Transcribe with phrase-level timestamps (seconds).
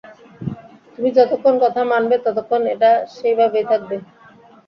[0.93, 3.95] তুমি যতক্ষণ কথা মানবে ততক্ষণ এটা সেইভাবেই থাকবে।